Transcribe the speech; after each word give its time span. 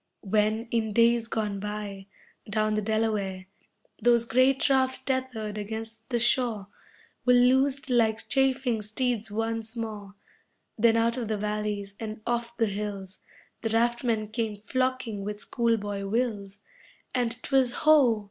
When, 0.23 0.67
in 0.71 0.93
days 0.93 1.27
gone 1.27 1.59
by, 1.59 2.07
down 2.49 2.73
the 2.73 2.81
Delaware 2.81 3.45
Those 4.01 4.25
great 4.25 4.67
rafts 4.67 4.97
tethered 4.97 5.59
against 5.59 6.09
the 6.09 6.17
shore, 6.17 6.69
Were 7.23 7.35
loosed 7.35 7.87
like 7.87 8.27
chafing 8.27 8.81
steeds 8.81 9.29
once 9.29 9.75
more, 9.77 10.15
Then 10.75 10.97
out 10.97 11.17
of 11.17 11.27
the 11.27 11.37
valleys, 11.37 11.93
and 11.99 12.21
off 12.25 12.57
the 12.57 12.65
hills 12.65 13.19
The 13.61 13.69
raftmen 13.69 14.29
came 14.29 14.55
flocking 14.55 15.23
with 15.23 15.39
school 15.39 15.77
boy 15.77 16.07
wills 16.07 16.61
And 17.13 17.33
'twas 17.43 17.71
ho! 17.85 18.19